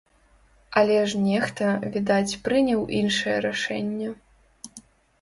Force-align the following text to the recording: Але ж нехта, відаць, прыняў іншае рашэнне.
Але 0.81 0.95
ж 1.11 1.21
нехта, 1.25 1.69
відаць, 1.97 2.39
прыняў 2.49 2.81
іншае 3.03 3.39
рашэнне. 3.51 4.13